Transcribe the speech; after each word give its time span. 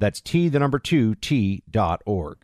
That's 0.00 0.20
T, 0.20 0.48
the 0.48 0.58
number 0.58 0.78
two, 0.78 1.14
T.org. 1.16 2.38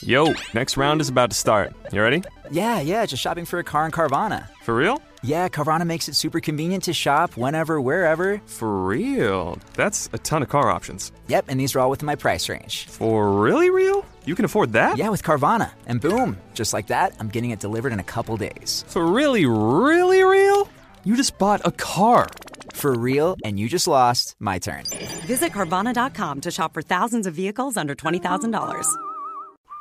Yo, 0.00 0.32
next 0.54 0.76
round 0.76 1.00
is 1.00 1.08
about 1.08 1.30
to 1.30 1.36
start. 1.36 1.74
You 1.92 2.00
ready? 2.00 2.22
Yeah, 2.50 2.80
yeah, 2.80 3.04
just 3.04 3.22
shopping 3.22 3.44
for 3.44 3.58
a 3.58 3.64
car 3.64 3.84
in 3.84 3.92
Carvana. 3.92 4.48
For 4.62 4.74
real? 4.74 5.02
Yeah, 5.22 5.48
Carvana 5.48 5.86
makes 5.86 6.08
it 6.08 6.14
super 6.14 6.40
convenient 6.40 6.84
to 6.84 6.92
shop 6.92 7.36
whenever, 7.36 7.80
wherever. 7.80 8.40
For 8.46 8.84
real? 8.84 9.58
That's 9.74 10.08
a 10.12 10.18
ton 10.18 10.42
of 10.42 10.48
car 10.48 10.70
options. 10.70 11.12
Yep, 11.28 11.46
and 11.48 11.58
these 11.58 11.74
are 11.74 11.80
all 11.80 11.90
within 11.90 12.06
my 12.06 12.14
price 12.14 12.48
range. 12.48 12.86
For 12.86 13.32
really 13.32 13.70
real? 13.70 14.04
You 14.24 14.34
can 14.34 14.44
afford 14.44 14.72
that? 14.72 14.96
Yeah, 14.96 15.08
with 15.08 15.22
Carvana. 15.22 15.72
And 15.86 16.00
boom, 16.00 16.36
just 16.54 16.72
like 16.72 16.88
that, 16.88 17.14
I'm 17.18 17.28
getting 17.28 17.50
it 17.50 17.60
delivered 17.60 17.92
in 17.92 18.00
a 18.00 18.04
couple 18.04 18.36
days. 18.36 18.84
For 18.88 19.04
really, 19.06 19.46
really 19.46 20.22
real? 20.22 20.68
You 21.04 21.16
just 21.16 21.38
bought 21.38 21.60
a 21.64 21.72
car. 21.72 22.28
For 22.74 22.92
real, 22.92 23.36
and 23.44 23.58
you 23.58 23.68
just 23.68 23.88
lost 23.88 24.34
my 24.38 24.58
turn. 24.58 24.84
Visit 25.26 25.52
Carvana.com 25.52 26.42
to 26.42 26.50
shop 26.50 26.74
for 26.74 26.82
thousands 26.82 27.26
of 27.26 27.34
vehicles 27.34 27.76
under 27.76 27.94
$20,000. 27.94 28.84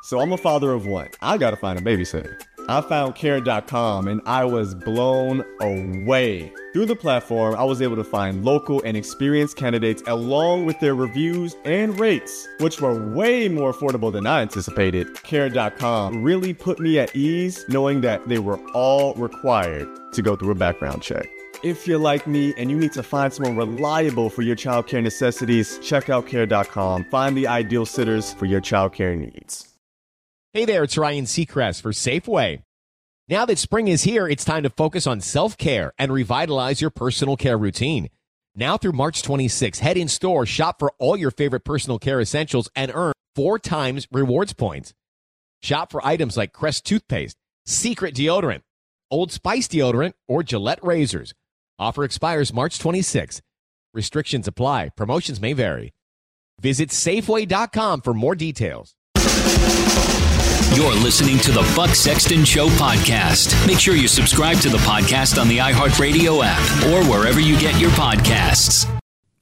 So 0.03 0.19
I'm 0.19 0.33
a 0.33 0.37
father 0.37 0.71
of 0.71 0.85
one. 0.85 1.09
I 1.21 1.37
gotta 1.37 1.55
find 1.57 1.77
a 1.77 1.81
babysitter. 1.81 2.37
I 2.69 2.79
found 2.81 3.15
care.com 3.15 4.07
and 4.07 4.21
I 4.25 4.45
was 4.45 4.73
blown 4.73 5.43
away. 5.59 6.51
Through 6.71 6.85
the 6.85 6.95
platform, 6.95 7.55
I 7.55 7.63
was 7.63 7.81
able 7.81 7.97
to 7.97 8.03
find 8.03 8.45
local 8.45 8.81
and 8.83 8.95
experienced 8.95 9.57
candidates 9.57 10.01
along 10.07 10.65
with 10.65 10.79
their 10.79 10.95
reviews 10.95 11.55
and 11.65 11.99
rates, 11.99 12.47
which 12.59 12.79
were 12.79 12.93
way 13.11 13.49
more 13.49 13.73
affordable 13.73 14.11
than 14.11 14.25
I 14.25 14.41
anticipated. 14.41 15.21
Care.com 15.23 16.23
really 16.23 16.53
put 16.53 16.79
me 16.79 16.99
at 16.99 17.15
ease 17.15 17.65
knowing 17.67 18.01
that 18.01 18.27
they 18.27 18.39
were 18.39 18.59
all 18.71 19.13
required 19.15 19.87
to 20.13 20.21
go 20.21 20.35
through 20.35 20.51
a 20.51 20.55
background 20.55 21.01
check. 21.01 21.27
If 21.63 21.87
you're 21.87 21.97
like 21.97 22.27
me 22.27 22.53
and 22.57 22.69
you 22.69 22.77
need 22.77 22.91
to 22.91 23.01
find 23.01 23.31
someone 23.31 23.55
reliable 23.55 24.29
for 24.29 24.41
your 24.41 24.57
childcare 24.57 25.01
necessities, 25.01 25.79
check 25.79 26.09
out 26.09 26.27
care.com. 26.27 27.05
Find 27.05 27.37
the 27.37 27.47
ideal 27.47 27.85
sitters 27.85 28.33
for 28.33 28.45
your 28.45 28.59
childcare 28.59 29.17
needs. 29.17 29.69
Hey 30.51 30.65
there, 30.65 30.83
it's 30.83 30.97
Ryan 30.97 31.23
Seacrest 31.23 31.81
for 31.81 31.93
Safeway. 31.93 32.63
Now 33.29 33.45
that 33.45 33.57
spring 33.59 33.87
is 33.87 34.03
here, 34.03 34.27
it's 34.27 34.43
time 34.43 34.63
to 34.63 34.69
focus 34.69 35.07
on 35.07 35.21
self 35.21 35.57
care 35.57 35.93
and 35.97 36.11
revitalize 36.11 36.81
your 36.81 36.89
personal 36.89 37.37
care 37.37 37.57
routine. 37.57 38.09
Now 38.53 38.77
through 38.77 38.91
March 38.91 39.23
26, 39.23 39.79
head 39.79 39.95
in 39.95 40.09
store, 40.09 40.45
shop 40.45 40.79
for 40.79 40.91
all 40.99 41.15
your 41.15 41.31
favorite 41.31 41.63
personal 41.63 41.97
care 41.97 42.19
essentials, 42.19 42.69
and 42.75 42.91
earn 42.93 43.13
four 43.35 43.57
times 43.57 44.05
rewards 44.11 44.51
points. 44.51 44.93
Shop 45.61 45.93
for 45.93 46.05
items 46.05 46.35
like 46.35 46.51
Crest 46.51 46.85
toothpaste, 46.85 47.37
Secret 47.65 48.13
deodorant, 48.13 48.63
Old 49.09 49.31
Spice 49.31 49.69
deodorant, 49.69 50.11
or 50.27 50.43
Gillette 50.43 50.83
razors. 50.83 51.33
Offer 51.83 52.05
expires 52.05 52.53
March 52.53 52.79
26. 52.79 53.41
Restrictions 53.93 54.47
apply. 54.47 54.91
Promotions 54.95 55.41
may 55.41 55.51
vary. 55.51 55.91
Visit 56.61 56.89
Safeway.com 56.89 57.99
for 57.99 58.13
more 58.13 58.35
details. 58.35 58.95
You're 60.75 60.93
listening 60.93 61.39
to 61.39 61.51
the 61.51 61.73
Buck 61.75 61.89
Sexton 61.89 62.45
Show 62.45 62.69
podcast. 62.69 63.67
Make 63.67 63.79
sure 63.79 63.95
you 63.95 64.07
subscribe 64.07 64.59
to 64.59 64.69
the 64.69 64.77
podcast 64.77 65.39
on 65.39 65.49
the 65.49 65.57
iHeartRadio 65.57 66.41
app 66.41 66.85
or 66.85 67.05
wherever 67.11 67.41
you 67.41 67.59
get 67.59 67.77
your 67.81 67.91
podcasts. 67.91 68.89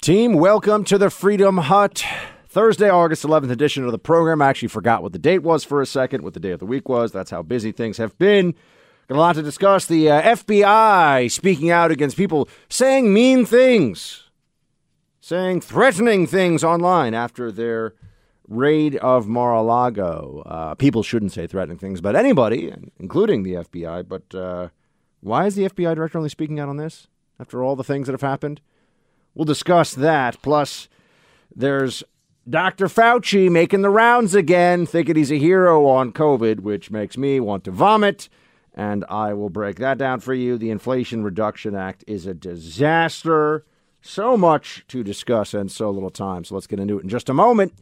Team, 0.01 0.33
welcome 0.33 0.83
to 0.85 0.97
the 0.97 1.11
Freedom 1.11 1.59
Hut. 1.59 2.03
Thursday, 2.49 2.89
August 2.89 3.23
11th 3.23 3.51
edition 3.51 3.85
of 3.85 3.91
the 3.91 3.99
program. 3.99 4.41
I 4.41 4.49
actually 4.49 4.69
forgot 4.69 5.03
what 5.03 5.13
the 5.13 5.19
date 5.19 5.43
was 5.43 5.63
for 5.63 5.79
a 5.79 5.85
second, 5.85 6.23
what 6.23 6.33
the 6.33 6.39
day 6.39 6.51
of 6.51 6.59
the 6.59 6.65
week 6.65 6.89
was. 6.89 7.11
That's 7.11 7.29
how 7.29 7.43
busy 7.43 7.71
things 7.71 7.97
have 7.97 8.17
been. 8.17 8.55
Got 9.11 9.17
a 9.17 9.19
lot 9.19 9.35
to 9.35 9.41
discuss. 9.41 9.87
The 9.87 10.09
uh, 10.09 10.35
FBI 10.37 11.29
speaking 11.29 11.69
out 11.69 11.91
against 11.91 12.15
people 12.15 12.47
saying 12.69 13.13
mean 13.13 13.45
things, 13.45 14.29
saying 15.19 15.59
threatening 15.59 16.25
things 16.27 16.63
online 16.63 17.13
after 17.13 17.51
their 17.51 17.93
raid 18.47 18.95
of 18.95 19.27
Mar-a-Lago. 19.27 20.43
Uh, 20.45 20.75
people 20.75 21.03
shouldn't 21.03 21.33
say 21.33 21.45
threatening 21.45 21.77
things 21.77 21.99
about 21.99 22.15
anybody, 22.15 22.73
including 22.99 23.43
the 23.43 23.55
FBI. 23.55 24.07
But 24.07 24.33
uh, 24.33 24.69
why 25.19 25.45
is 25.45 25.55
the 25.55 25.67
FBI 25.67 25.93
director 25.93 26.17
only 26.17 26.29
speaking 26.29 26.57
out 26.57 26.69
on 26.69 26.77
this 26.77 27.07
after 27.37 27.61
all 27.61 27.75
the 27.75 27.83
things 27.83 28.07
that 28.07 28.13
have 28.13 28.21
happened? 28.21 28.61
We'll 29.35 29.43
discuss 29.43 29.93
that. 29.93 30.41
Plus, 30.41 30.87
there's 31.53 32.01
Dr. 32.49 32.87
Fauci 32.87 33.51
making 33.51 33.81
the 33.81 33.89
rounds 33.89 34.35
again, 34.35 34.85
thinking 34.85 35.17
he's 35.17 35.33
a 35.33 35.37
hero 35.37 35.85
on 35.85 36.13
COVID, 36.13 36.61
which 36.61 36.91
makes 36.91 37.17
me 37.17 37.41
want 37.41 37.65
to 37.65 37.71
vomit. 37.71 38.29
And 38.73 39.03
I 39.09 39.33
will 39.33 39.49
break 39.49 39.77
that 39.77 39.97
down 39.97 40.21
for 40.21 40.33
you. 40.33 40.57
The 40.57 40.69
Inflation 40.69 41.23
Reduction 41.23 41.75
Act 41.75 42.03
is 42.07 42.25
a 42.25 42.33
disaster. 42.33 43.65
So 44.01 44.37
much 44.37 44.85
to 44.87 45.03
discuss 45.03 45.53
and 45.53 45.71
so 45.71 45.89
little 45.91 46.09
time. 46.09 46.43
So 46.43 46.55
let's 46.55 46.67
get 46.67 46.79
into 46.79 46.97
it 46.97 47.03
in 47.03 47.09
just 47.09 47.29
a 47.29 47.33
moment. 47.33 47.73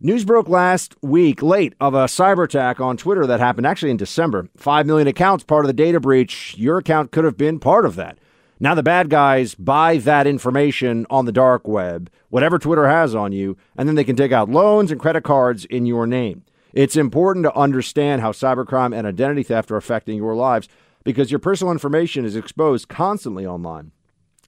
News 0.00 0.24
broke 0.24 0.48
last 0.48 0.96
week, 1.02 1.40
late, 1.40 1.74
of 1.80 1.94
a 1.94 2.04
cyber 2.04 2.44
attack 2.44 2.80
on 2.80 2.96
Twitter 2.96 3.26
that 3.26 3.40
happened 3.40 3.66
actually 3.66 3.90
in 3.90 3.96
December. 3.96 4.48
Five 4.56 4.86
million 4.86 5.08
accounts, 5.08 5.44
part 5.44 5.64
of 5.64 5.68
the 5.68 5.72
data 5.72 6.00
breach. 6.00 6.54
Your 6.58 6.78
account 6.78 7.12
could 7.12 7.24
have 7.24 7.38
been 7.38 7.58
part 7.60 7.86
of 7.86 7.96
that. 7.96 8.18
Now 8.60 8.74
the 8.74 8.82
bad 8.82 9.08
guys 9.08 9.54
buy 9.54 9.98
that 9.98 10.26
information 10.26 11.06
on 11.10 11.24
the 11.24 11.32
dark 11.32 11.66
web, 11.66 12.10
whatever 12.28 12.58
Twitter 12.58 12.88
has 12.88 13.14
on 13.14 13.32
you, 13.32 13.56
and 13.76 13.88
then 13.88 13.94
they 13.94 14.04
can 14.04 14.16
take 14.16 14.32
out 14.32 14.50
loans 14.50 14.90
and 14.90 15.00
credit 15.00 15.24
cards 15.24 15.64
in 15.64 15.86
your 15.86 16.06
name. 16.06 16.44
It's 16.74 16.96
important 16.96 17.44
to 17.44 17.56
understand 17.56 18.20
how 18.20 18.32
cybercrime 18.32 18.92
and 18.92 19.06
identity 19.06 19.44
theft 19.44 19.70
are 19.70 19.76
affecting 19.76 20.16
your 20.16 20.34
lives 20.34 20.68
because 21.04 21.30
your 21.30 21.38
personal 21.38 21.70
information 21.70 22.24
is 22.24 22.34
exposed 22.34 22.88
constantly 22.88 23.46
online. 23.46 23.92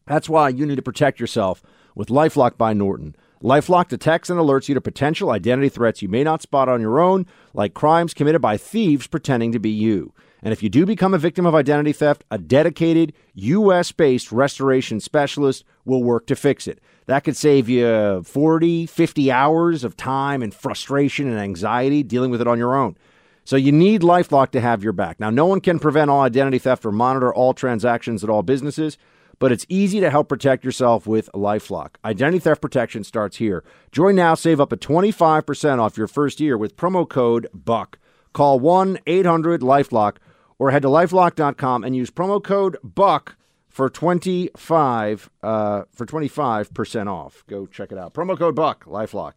That's 0.06 0.28
why 0.28 0.48
you 0.48 0.66
need 0.66 0.74
to 0.74 0.82
protect 0.82 1.20
yourself 1.20 1.62
with 1.94 2.08
Lifelock 2.08 2.58
by 2.58 2.72
Norton. 2.72 3.14
Lifelock 3.44 3.86
detects 3.86 4.28
and 4.28 4.40
alerts 4.40 4.68
you 4.68 4.74
to 4.74 4.80
potential 4.80 5.30
identity 5.30 5.68
threats 5.68 6.02
you 6.02 6.08
may 6.08 6.24
not 6.24 6.42
spot 6.42 6.68
on 6.68 6.80
your 6.80 6.98
own, 6.98 7.26
like 7.54 7.74
crimes 7.74 8.12
committed 8.12 8.42
by 8.42 8.56
thieves 8.56 9.06
pretending 9.06 9.52
to 9.52 9.60
be 9.60 9.70
you. 9.70 10.12
And 10.42 10.52
if 10.52 10.62
you 10.62 10.68
do 10.68 10.86
become 10.86 11.14
a 11.14 11.18
victim 11.18 11.46
of 11.46 11.54
identity 11.54 11.92
theft, 11.92 12.24
a 12.30 12.38
dedicated 12.38 13.12
U.S. 13.34 13.92
based 13.92 14.30
restoration 14.30 15.00
specialist 15.00 15.64
will 15.84 16.02
work 16.02 16.26
to 16.26 16.36
fix 16.36 16.66
it. 16.66 16.80
That 17.06 17.24
could 17.24 17.36
save 17.36 17.68
you 17.68 18.22
40, 18.22 18.86
50 18.86 19.30
hours 19.30 19.84
of 19.84 19.96
time 19.96 20.42
and 20.42 20.52
frustration 20.52 21.28
and 21.28 21.38
anxiety 21.38 22.02
dealing 22.02 22.30
with 22.30 22.40
it 22.40 22.48
on 22.48 22.58
your 22.58 22.76
own. 22.76 22.96
So 23.44 23.54
you 23.54 23.70
need 23.70 24.02
Lifelock 24.02 24.50
to 24.50 24.60
have 24.60 24.82
your 24.82 24.92
back. 24.92 25.20
Now, 25.20 25.30
no 25.30 25.46
one 25.46 25.60
can 25.60 25.78
prevent 25.78 26.10
all 26.10 26.20
identity 26.20 26.58
theft 26.58 26.84
or 26.84 26.90
monitor 26.90 27.32
all 27.32 27.54
transactions 27.54 28.24
at 28.24 28.30
all 28.30 28.42
businesses, 28.42 28.98
but 29.38 29.52
it's 29.52 29.64
easy 29.68 30.00
to 30.00 30.10
help 30.10 30.28
protect 30.28 30.64
yourself 30.64 31.06
with 31.06 31.30
Lifelock. 31.32 31.90
Identity 32.04 32.40
theft 32.40 32.60
protection 32.60 33.04
starts 33.04 33.36
here. 33.36 33.62
Join 33.92 34.16
now, 34.16 34.34
save 34.34 34.60
up 34.60 34.70
to 34.70 34.76
25% 34.76 35.78
off 35.78 35.96
your 35.96 36.08
first 36.08 36.40
year 36.40 36.58
with 36.58 36.76
promo 36.76 37.08
code 37.08 37.46
BUCK. 37.54 37.98
Call 38.32 38.58
1 38.58 38.98
800 39.06 39.60
Lifelock 39.60 40.16
or 40.58 40.70
head 40.70 40.82
to 40.82 40.88
lifelock.com 40.88 41.84
and 41.84 41.94
use 41.94 42.10
promo 42.10 42.42
code 42.42 42.76
BUCK 42.82 43.36
for 43.68 43.90
25 43.90 45.30
uh, 45.42 45.82
for 45.92 46.06
25% 46.06 47.06
off. 47.08 47.44
Go 47.46 47.66
check 47.66 47.92
it 47.92 47.98
out. 47.98 48.14
Promo 48.14 48.38
code 48.38 48.56
BUCK, 48.56 48.84
Lifelock. 48.84 49.32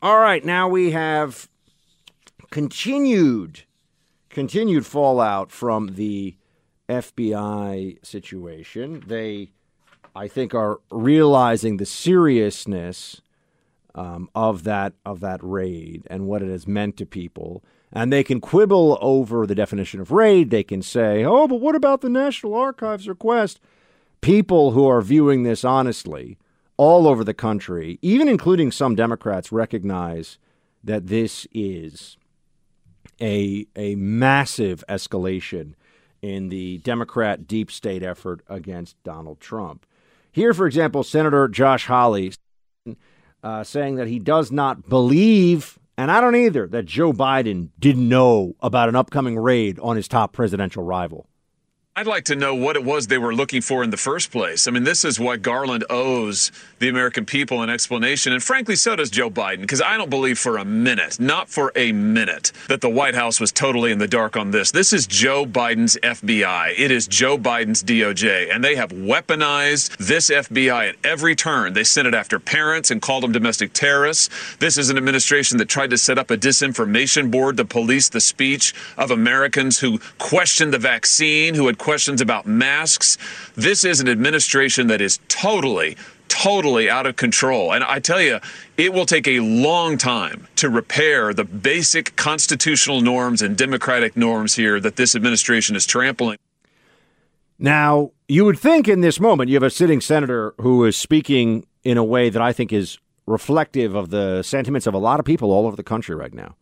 All 0.00 0.18
right, 0.18 0.44
now 0.44 0.68
we 0.68 0.92
have 0.92 1.48
continued 2.50 3.64
continued 4.28 4.86
fallout 4.86 5.50
from 5.50 5.94
the 5.94 6.36
FBI 6.88 8.04
situation. 8.04 9.02
They 9.06 9.50
I 10.14 10.28
think 10.28 10.54
are 10.54 10.80
realizing 10.90 11.78
the 11.78 11.86
seriousness 11.86 13.22
um, 13.94 14.28
of 14.34 14.64
that 14.64 14.94
of 15.04 15.20
that 15.20 15.40
raid 15.42 16.06
and 16.08 16.26
what 16.26 16.42
it 16.42 16.50
has 16.50 16.66
meant 16.66 16.96
to 16.98 17.06
people. 17.06 17.64
And 17.92 18.12
they 18.12 18.24
can 18.24 18.40
quibble 18.40 18.98
over 19.00 19.46
the 19.46 19.54
definition 19.54 20.00
of 20.00 20.10
raid. 20.10 20.50
They 20.50 20.62
can 20.62 20.82
say, 20.82 21.24
"Oh, 21.24 21.46
but 21.46 21.60
what 21.60 21.74
about 21.74 22.00
the 22.00 22.08
National 22.08 22.54
Archives 22.54 23.08
request?" 23.08 23.60
People 24.20 24.70
who 24.70 24.86
are 24.86 25.02
viewing 25.02 25.42
this 25.42 25.64
honestly, 25.64 26.38
all 26.76 27.06
over 27.06 27.22
the 27.24 27.34
country, 27.34 27.98
even 28.00 28.28
including 28.28 28.70
some 28.70 28.94
Democrats, 28.94 29.52
recognize 29.52 30.38
that 30.82 31.08
this 31.08 31.46
is 31.52 32.16
a 33.20 33.66
a 33.76 33.94
massive 33.96 34.82
escalation 34.88 35.74
in 36.22 36.48
the 36.48 36.78
Democrat 36.78 37.46
deep 37.46 37.70
state 37.70 38.02
effort 38.02 38.40
against 38.48 39.02
Donald 39.02 39.40
Trump. 39.40 39.84
Here, 40.30 40.54
for 40.54 40.66
example, 40.66 41.02
Senator 41.02 41.46
Josh 41.48 41.86
Hawley 41.86 42.32
uh, 43.42 43.64
saying 43.64 43.96
that 43.96 44.08
he 44.08 44.18
does 44.18 44.50
not 44.50 44.88
believe, 44.88 45.78
and 46.02 46.10
I 46.10 46.20
don't 46.20 46.34
either, 46.34 46.66
that 46.66 46.84
Joe 46.84 47.12
Biden 47.12 47.68
didn't 47.78 48.08
know 48.08 48.56
about 48.58 48.88
an 48.88 48.96
upcoming 48.96 49.38
raid 49.38 49.78
on 49.78 49.94
his 49.94 50.08
top 50.08 50.32
presidential 50.32 50.82
rival. 50.82 51.28
I'd 51.94 52.06
like 52.06 52.24
to 52.24 52.36
know 52.36 52.54
what 52.54 52.76
it 52.76 52.84
was 52.84 53.06
they 53.06 53.18
were 53.18 53.34
looking 53.34 53.60
for 53.60 53.84
in 53.84 53.90
the 53.90 53.98
first 53.98 54.30
place. 54.30 54.66
I 54.66 54.70
mean, 54.70 54.84
this 54.84 55.04
is 55.04 55.20
what 55.20 55.42
Garland 55.42 55.84
owes 55.90 56.50
the 56.78 56.88
American 56.88 57.26
people 57.26 57.60
an 57.60 57.68
explanation. 57.68 58.32
And 58.32 58.42
frankly, 58.42 58.76
so 58.76 58.96
does 58.96 59.10
Joe 59.10 59.28
Biden, 59.28 59.60
because 59.60 59.82
I 59.82 59.98
don't 59.98 60.08
believe 60.08 60.38
for 60.38 60.56
a 60.56 60.64
minute, 60.64 61.20
not 61.20 61.50
for 61.50 61.70
a 61.76 61.92
minute, 61.92 62.50
that 62.68 62.80
the 62.80 62.88
White 62.88 63.14
House 63.14 63.38
was 63.40 63.52
totally 63.52 63.92
in 63.92 63.98
the 63.98 64.08
dark 64.08 64.38
on 64.38 64.52
this. 64.52 64.70
This 64.70 64.94
is 64.94 65.06
Joe 65.06 65.44
Biden's 65.44 65.98
FBI. 66.02 66.72
It 66.78 66.90
is 66.90 67.06
Joe 67.06 67.36
Biden's 67.36 67.82
DOJ. 67.82 68.50
And 68.50 68.64
they 68.64 68.74
have 68.76 68.92
weaponized 68.92 69.94
this 69.98 70.30
FBI 70.30 70.88
at 70.88 70.96
every 71.04 71.36
turn. 71.36 71.74
They 71.74 71.84
sent 71.84 72.08
it 72.08 72.14
after 72.14 72.38
parents 72.38 72.90
and 72.90 73.02
called 73.02 73.22
them 73.22 73.32
domestic 73.32 73.74
terrorists. 73.74 74.30
This 74.56 74.78
is 74.78 74.88
an 74.88 74.96
administration 74.96 75.58
that 75.58 75.68
tried 75.68 75.90
to 75.90 75.98
set 75.98 76.16
up 76.16 76.30
a 76.30 76.38
disinformation 76.38 77.30
board 77.30 77.58
to 77.58 77.66
police 77.66 78.08
the 78.08 78.22
speech 78.22 78.72
of 78.96 79.10
Americans 79.10 79.78
who 79.80 79.98
questioned 80.16 80.72
the 80.72 80.78
vaccine, 80.78 81.54
who 81.54 81.66
had 81.66 81.81
questions 81.82 82.20
about 82.20 82.46
masks. 82.46 83.18
This 83.56 83.84
is 83.84 84.00
an 84.00 84.08
administration 84.08 84.86
that 84.86 85.00
is 85.00 85.18
totally, 85.28 85.96
totally 86.28 86.88
out 86.88 87.06
of 87.06 87.16
control. 87.16 87.74
And 87.74 87.82
I 87.82 87.98
tell 87.98 88.22
you, 88.22 88.38
it 88.78 88.94
will 88.94 89.04
take 89.04 89.26
a 89.26 89.40
long 89.40 89.98
time 89.98 90.46
to 90.56 90.70
repair 90.70 91.34
the 91.34 91.44
basic 91.44 92.14
constitutional 92.14 93.00
norms 93.00 93.42
and 93.42 93.58
democratic 93.58 94.16
norms 94.16 94.54
here 94.54 94.78
that 94.80 94.94
this 94.94 95.16
administration 95.16 95.74
is 95.74 95.84
trampling. 95.84 96.38
Now, 97.58 98.12
you 98.28 98.44
would 98.44 98.58
think 98.58 98.86
in 98.86 99.00
this 99.00 99.18
moment 99.18 99.50
you 99.50 99.56
have 99.56 99.62
a 99.62 99.70
sitting 99.70 100.00
senator 100.00 100.54
who 100.60 100.84
is 100.84 100.96
speaking 100.96 101.66
in 101.82 101.98
a 101.98 102.04
way 102.04 102.30
that 102.30 102.40
I 102.40 102.52
think 102.52 102.72
is 102.72 102.98
reflective 103.26 103.94
of 103.94 104.10
the 104.10 104.42
sentiments 104.42 104.86
of 104.86 104.94
a 104.94 104.98
lot 104.98 105.18
of 105.18 105.26
people 105.26 105.50
all 105.50 105.66
over 105.66 105.76
the 105.76 105.82
country 105.82 106.14
right 106.14 106.32
now. 106.32 106.54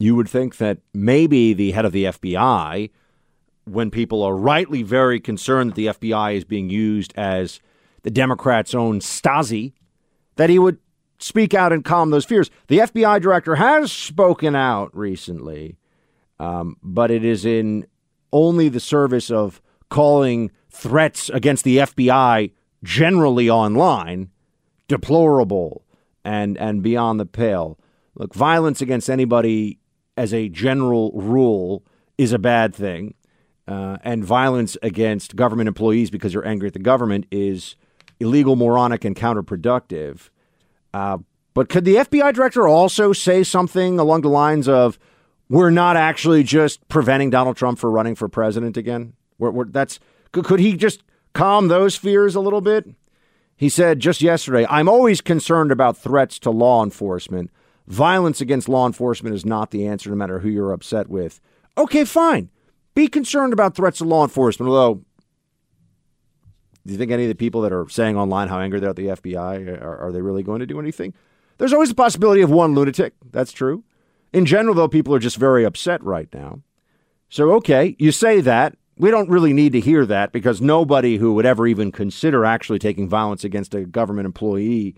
You 0.00 0.16
would 0.16 0.28
think 0.28 0.56
that 0.56 0.78
maybe 0.92 1.54
the 1.54 1.70
head 1.70 1.84
of 1.84 1.92
the 1.92 2.04
FBI 2.04 2.90
when 3.64 3.90
people 3.90 4.22
are 4.22 4.36
rightly 4.36 4.82
very 4.82 5.20
concerned 5.20 5.70
that 5.70 5.76
the 5.76 5.86
FBI 5.86 6.34
is 6.34 6.44
being 6.44 6.68
used 6.68 7.12
as 7.16 7.60
the 8.02 8.10
Democrats' 8.10 8.74
own 8.74 9.00
Stasi, 9.00 9.72
that 10.36 10.50
he 10.50 10.58
would 10.58 10.78
speak 11.18 11.54
out 11.54 11.72
and 11.72 11.84
calm 11.84 12.10
those 12.10 12.24
fears. 12.24 12.50
The 12.66 12.78
FBI 12.78 13.20
director 13.22 13.54
has 13.56 13.92
spoken 13.92 14.56
out 14.56 14.96
recently, 14.96 15.76
um, 16.40 16.76
but 16.82 17.10
it 17.10 17.24
is 17.24 17.44
in 17.44 17.86
only 18.32 18.68
the 18.68 18.80
service 18.80 19.30
of 19.30 19.60
calling 19.88 20.50
threats 20.70 21.28
against 21.28 21.64
the 21.64 21.78
FBI 21.78 22.50
generally 22.82 23.48
online 23.48 24.30
deplorable 24.88 25.84
and, 26.24 26.58
and 26.58 26.82
beyond 26.82 27.20
the 27.20 27.26
pale. 27.26 27.78
Look, 28.14 28.34
violence 28.34 28.80
against 28.80 29.08
anybody 29.08 29.78
as 30.16 30.34
a 30.34 30.48
general 30.48 31.12
rule 31.12 31.84
is 32.18 32.32
a 32.32 32.38
bad 32.38 32.74
thing 32.74 33.14
uh, 33.68 33.98
and 34.02 34.24
violence 34.24 34.76
against 34.82 35.36
government 35.36 35.68
employees 35.68 36.10
because 36.10 36.34
you're 36.34 36.46
angry 36.46 36.66
at 36.66 36.72
the 36.72 36.78
government 36.80 37.26
is 37.30 37.76
illegal, 38.20 38.56
moronic, 38.56 39.04
and 39.04 39.16
counterproductive. 39.16 40.30
Uh, 40.92 41.18
but 41.54 41.68
could 41.68 41.84
the 41.84 41.96
FBI 41.96 42.32
director 42.34 42.66
also 42.66 43.12
say 43.12 43.42
something 43.42 43.98
along 43.98 44.22
the 44.22 44.28
lines 44.28 44.68
of, 44.68 44.98
"We're 45.48 45.70
not 45.70 45.96
actually 45.96 46.42
just 46.42 46.86
preventing 46.88 47.30
Donald 47.30 47.56
Trump 47.56 47.78
from 47.78 47.90
running 47.90 48.14
for 48.14 48.28
president 48.28 48.76
again"? 48.76 49.14
We're, 49.38 49.50
we're, 49.50 49.64
that's 49.66 50.00
could, 50.32 50.44
could 50.44 50.60
he 50.60 50.76
just 50.76 51.02
calm 51.34 51.68
those 51.68 51.96
fears 51.96 52.34
a 52.34 52.40
little 52.40 52.60
bit? 52.60 52.88
He 53.56 53.68
said 53.68 54.00
just 54.00 54.22
yesterday, 54.22 54.66
"I'm 54.68 54.88
always 54.88 55.20
concerned 55.20 55.70
about 55.70 55.96
threats 55.96 56.38
to 56.40 56.50
law 56.50 56.82
enforcement. 56.82 57.50
Violence 57.86 58.40
against 58.40 58.68
law 58.68 58.86
enforcement 58.86 59.34
is 59.34 59.44
not 59.44 59.70
the 59.70 59.86
answer, 59.86 60.10
no 60.10 60.16
matter 60.16 60.40
who 60.40 60.48
you're 60.48 60.72
upset 60.72 61.08
with." 61.08 61.40
Okay, 61.76 62.04
fine. 62.04 62.50
Be 62.94 63.08
concerned 63.08 63.52
about 63.52 63.74
threats 63.74 63.98
to 63.98 64.04
law 64.04 64.22
enforcement, 64.22 64.68
although 64.68 65.02
do 66.86 66.92
you 66.92 66.98
think 66.98 67.12
any 67.12 67.24
of 67.24 67.28
the 67.28 67.34
people 67.34 67.60
that 67.62 67.72
are 67.72 67.88
saying 67.88 68.16
online 68.16 68.48
how 68.48 68.58
angry 68.58 68.80
they're 68.80 68.90
at 68.90 68.96
the 68.96 69.06
FBI 69.06 69.80
are, 69.80 69.98
are, 69.98 70.12
they 70.12 70.20
really 70.20 70.42
going 70.42 70.60
to 70.60 70.66
do 70.66 70.80
anything? 70.80 71.14
There's 71.58 71.72
always 71.72 71.90
a 71.90 71.94
possibility 71.94 72.42
of 72.42 72.50
one 72.50 72.74
lunatic. 72.74 73.14
That's 73.30 73.52
true. 73.52 73.84
In 74.32 74.46
general, 74.46 74.74
though, 74.74 74.88
people 74.88 75.14
are 75.14 75.20
just 75.20 75.36
very 75.36 75.64
upset 75.64 76.02
right 76.02 76.28
now. 76.32 76.60
So, 77.28 77.52
okay, 77.52 77.94
you 77.98 78.10
say 78.10 78.40
that. 78.40 78.76
We 78.98 79.10
don't 79.10 79.30
really 79.30 79.52
need 79.52 79.72
to 79.72 79.80
hear 79.80 80.04
that 80.06 80.32
because 80.32 80.60
nobody 80.60 81.16
who 81.16 81.34
would 81.34 81.46
ever 81.46 81.66
even 81.66 81.92
consider 81.92 82.44
actually 82.44 82.78
taking 82.78 83.08
violence 83.08 83.42
against 83.42 83.74
a 83.74 83.84
government 83.84 84.26
employee 84.26 84.96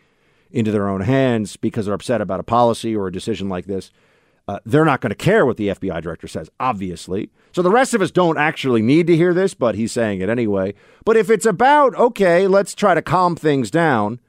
into 0.50 0.72
their 0.72 0.88
own 0.88 1.02
hands 1.02 1.56
because 1.56 1.86
they're 1.86 1.94
upset 1.94 2.20
about 2.20 2.40
a 2.40 2.44
policy 2.44 2.94
or 2.96 3.06
a 3.06 3.12
decision 3.12 3.48
like 3.48 3.66
this 3.66 3.92
uh, 4.46 4.58
they're 4.66 4.84
not 4.84 5.00
going 5.00 5.10
to 5.10 5.16
care 5.16 5.46
what 5.46 5.56
the 5.56 5.68
FBI 5.68 6.02
director 6.02 6.28
says, 6.28 6.50
obviously. 6.60 7.30
So 7.52 7.62
the 7.62 7.70
rest 7.70 7.94
of 7.94 8.02
us 8.02 8.10
don't 8.10 8.36
actually 8.36 8.82
need 8.82 9.06
to 9.06 9.16
hear 9.16 9.32
this, 9.32 9.54
but 9.54 9.74
he's 9.74 9.92
saying 9.92 10.20
it 10.20 10.28
anyway. 10.28 10.74
But 11.04 11.16
if 11.16 11.30
it's 11.30 11.46
about, 11.46 11.94
okay, 11.94 12.46
let's 12.46 12.74
try 12.74 12.94
to 12.94 13.00
calm 13.02 13.36
things 13.36 13.70
down, 13.70 14.20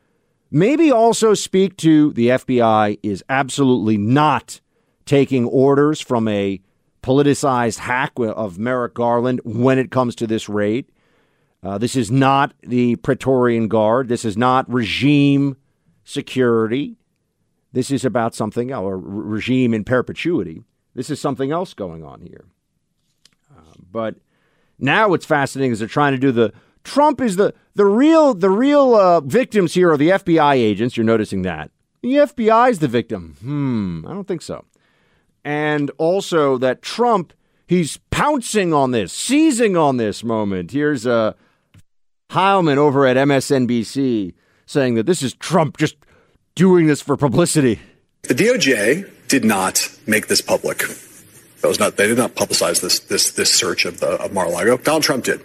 maybe 0.50 0.89
also 0.91 1.33
speak 1.33 1.75
to 1.77 2.13
the 2.13 2.29
FBI 2.29 3.00
is 3.03 3.23
absolutely 3.27 3.97
not 3.97 4.62
taking 5.06 5.45
orders 5.45 6.00
from 6.00 6.27
a 6.27 6.61
politicized 7.03 7.79
hack 7.79 8.13
of 8.18 8.57
Merrick 8.57 8.94
Garland 8.94 9.41
when 9.44 9.77
it 9.77 9.91
comes 9.91 10.15
to 10.15 10.27
this 10.27 10.47
raid. 10.47 10.85
Uh, 11.61 11.77
this 11.77 11.95
is 11.95 12.09
not 12.09 12.53
the 12.61 12.95
Praetorian 12.97 13.68
Guard. 13.68 14.07
This 14.07 14.23
is 14.23 14.38
not 14.38 14.71
regime 14.71 15.57
security. 16.03 16.95
This 17.75 17.92
is 17.92 18.06
about 18.06 18.33
something 18.33 18.72
a 18.72 18.81
regime 18.81 19.74
in 19.74 19.83
perpetuity. 19.83 20.63
This 20.94 21.10
is 21.10 21.19
something 21.19 21.51
else 21.51 21.74
going 21.74 22.06
on 22.06 22.22
here. 22.22 22.45
Uh, 23.54 23.73
but 23.92 24.16
now 24.80 25.09
what's 25.09 25.26
fascinating 25.26 25.73
is 25.73 25.80
they're 25.80 25.88
trying 25.90 26.14
to 26.14 26.18
do 26.18 26.31
the 26.31 26.54
Trump 26.85 27.19
is 27.19 27.35
the 27.35 27.54
the 27.73 27.85
real 27.85 28.33
the 28.33 28.49
real 28.49 28.95
uh, 28.95 29.19
victims 29.19 29.73
here 29.73 29.92
are 29.92 29.97
the 29.97 30.11
FBI 30.11 30.54
agents. 30.54 30.95
You're 30.95 31.04
noticing 31.04 31.42
that 31.42 31.69
the 32.02 32.14
FBI 32.14 32.69
is 32.69 32.80
the 32.80 32.88
victim. 32.88 33.35
Hmm, 33.42 34.07
I 34.07 34.14
don't 34.14 34.28
think 34.28 34.42
so. 34.42 34.64
And 35.44 35.92
also 35.97 36.57
that 36.57 36.81
Trump 36.81 37.33
he's 37.68 37.97
pouncing 38.09 38.73
on 38.73 38.92
this, 38.92 39.11
seizing 39.11 39.76
on 39.76 39.97
this 39.97 40.23
moment. 40.23 40.71
Here's 40.71 41.06
uh, 41.06 41.33
Heilemann 42.30 42.78
over 42.78 43.06
at 43.06 43.18
MSNBC 43.18 44.33
saying 44.66 44.95
that 44.95 45.06
this 45.07 45.21
is 45.21 45.33
Trump 45.33 45.76
just 45.76 45.97
doing 46.56 46.88
this 46.88 47.02
for 47.02 47.18
publicity. 47.18 47.80
The 48.24 48.33
DOJ 48.33 49.09
did 49.28 49.45
not 49.45 49.88
make 50.07 50.28
this 50.28 50.42
public. 50.42 50.83
That 51.62 51.68
was 51.68 51.80
not, 51.80 51.97
they 51.97 52.07
did 52.07 52.18
not 52.18 52.35
publicize 52.35 52.81
this, 52.81 53.00
this, 53.00 53.31
this 53.31 53.54
search 53.54 53.85
of, 53.85 54.00
the, 54.00 54.07
of 54.07 54.33
Mar-a-Lago. 54.33 54.78
Donald 54.78 55.04
Trump 55.04 55.26
did. 55.26 55.44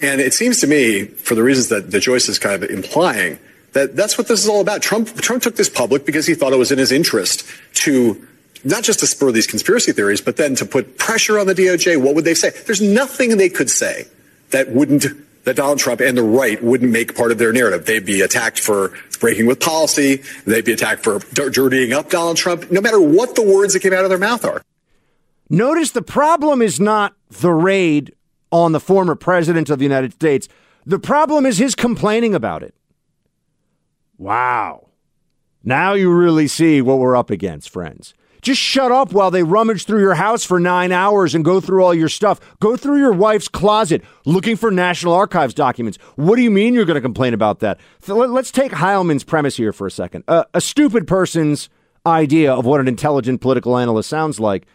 And 0.00 0.20
it 0.20 0.34
seems 0.34 0.60
to 0.60 0.66
me, 0.66 1.04
for 1.04 1.34
the 1.34 1.42
reasons 1.42 1.68
that, 1.68 1.90
that 1.90 2.00
Joyce 2.00 2.28
is 2.28 2.38
kind 2.38 2.62
of 2.62 2.70
implying, 2.70 3.38
that 3.72 3.96
that's 3.96 4.18
what 4.18 4.28
this 4.28 4.42
is 4.42 4.48
all 4.48 4.60
about. 4.60 4.82
Trump, 4.82 5.14
Trump 5.16 5.42
took 5.42 5.56
this 5.56 5.68
public 5.68 6.04
because 6.04 6.26
he 6.26 6.34
thought 6.34 6.52
it 6.52 6.58
was 6.58 6.72
in 6.72 6.78
his 6.78 6.92
interest 6.92 7.46
to 7.74 8.28
not 8.64 8.84
just 8.84 9.00
to 9.00 9.06
spur 9.06 9.32
these 9.32 9.46
conspiracy 9.46 9.92
theories, 9.92 10.20
but 10.20 10.36
then 10.36 10.54
to 10.56 10.64
put 10.64 10.98
pressure 10.98 11.38
on 11.38 11.46
the 11.46 11.54
DOJ. 11.54 12.00
What 12.00 12.14
would 12.14 12.24
they 12.24 12.34
say? 12.34 12.50
There's 12.66 12.80
nothing 12.80 13.36
they 13.36 13.48
could 13.48 13.70
say 13.70 14.06
that 14.50 14.70
wouldn't 14.70 15.06
that 15.44 15.56
Donald 15.56 15.78
Trump 15.78 16.00
and 16.00 16.16
the 16.16 16.22
right 16.22 16.62
wouldn't 16.62 16.92
make 16.92 17.16
part 17.16 17.32
of 17.32 17.38
their 17.38 17.52
narrative. 17.52 17.86
They'd 17.86 18.06
be 18.06 18.20
attacked 18.20 18.60
for 18.60 18.92
breaking 19.20 19.46
with 19.46 19.60
policy. 19.60 20.22
They'd 20.46 20.64
be 20.64 20.72
attacked 20.72 21.02
for 21.02 21.18
dirtying 21.34 21.92
up 21.92 22.10
Donald 22.10 22.36
Trump, 22.36 22.70
no 22.70 22.80
matter 22.80 23.00
what 23.00 23.34
the 23.34 23.42
words 23.42 23.72
that 23.72 23.80
came 23.80 23.92
out 23.92 24.04
of 24.04 24.10
their 24.10 24.18
mouth 24.18 24.44
are. 24.44 24.62
Notice 25.48 25.90
the 25.90 26.02
problem 26.02 26.62
is 26.62 26.80
not 26.80 27.14
the 27.30 27.52
raid 27.52 28.14
on 28.50 28.72
the 28.72 28.80
former 28.80 29.14
president 29.14 29.70
of 29.70 29.78
the 29.78 29.84
United 29.84 30.12
States. 30.12 30.48
The 30.86 30.98
problem 30.98 31.46
is 31.46 31.58
his 31.58 31.74
complaining 31.74 32.34
about 32.34 32.62
it. 32.62 32.74
Wow. 34.18 34.88
Now 35.64 35.94
you 35.94 36.12
really 36.12 36.48
see 36.48 36.82
what 36.82 36.98
we're 36.98 37.16
up 37.16 37.30
against, 37.30 37.70
friends. 37.70 38.14
Just 38.42 38.60
shut 38.60 38.90
up 38.90 39.12
while 39.12 39.30
they 39.30 39.44
rummage 39.44 39.86
through 39.86 40.00
your 40.00 40.14
house 40.14 40.42
for 40.42 40.58
nine 40.58 40.90
hours 40.90 41.32
and 41.32 41.44
go 41.44 41.60
through 41.60 41.84
all 41.84 41.94
your 41.94 42.08
stuff. 42.08 42.40
Go 42.58 42.76
through 42.76 42.98
your 42.98 43.12
wife's 43.12 43.46
closet 43.46 44.02
looking 44.24 44.56
for 44.56 44.72
National 44.72 45.14
Archives 45.14 45.54
documents. 45.54 45.96
What 46.16 46.34
do 46.34 46.42
you 46.42 46.50
mean 46.50 46.74
you're 46.74 46.84
going 46.84 46.96
to 46.96 47.00
complain 47.00 47.34
about 47.34 47.60
that? 47.60 47.78
Let's 48.08 48.50
take 48.50 48.72
Heilemann's 48.72 49.22
premise 49.22 49.56
here 49.56 49.72
for 49.72 49.86
a 49.86 49.92
second. 49.92 50.24
Uh, 50.26 50.42
a 50.54 50.60
stupid 50.60 51.06
person's 51.06 51.68
idea 52.04 52.52
of 52.52 52.66
what 52.66 52.80
an 52.80 52.88
intelligent 52.88 53.40
political 53.40 53.78
analyst 53.78 54.10
sounds 54.10 54.40
like. 54.40 54.66